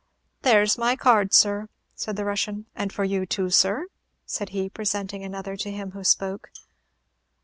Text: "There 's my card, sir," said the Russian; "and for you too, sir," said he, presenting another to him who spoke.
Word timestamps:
"There 0.41 0.65
's 0.65 0.79
my 0.79 0.95
card, 0.95 1.31
sir," 1.31 1.69
said 1.93 2.15
the 2.15 2.25
Russian; 2.25 2.65
"and 2.75 2.91
for 2.91 3.03
you 3.03 3.27
too, 3.27 3.51
sir," 3.51 3.85
said 4.25 4.49
he, 4.49 4.67
presenting 4.67 5.23
another 5.23 5.55
to 5.57 5.69
him 5.69 5.91
who 5.91 6.03
spoke. 6.03 6.49